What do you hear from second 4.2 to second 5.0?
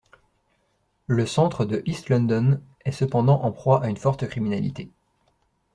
criminalité.